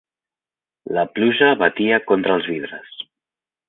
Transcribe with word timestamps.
La 0.99 1.03
pluja 1.19 1.53
batia 1.61 2.03
contra 2.09 2.39
els 2.41 2.53
vidres. 2.57 3.03